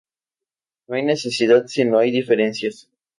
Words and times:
No 0.87 0.95
hay 0.95 1.03
necesidad 1.03 1.67
si 1.67 1.85
no 1.85 1.99
hay 1.99 2.09
diferencias. 2.09 2.89